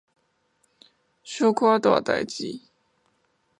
[1.21, 2.61] 小可大代誌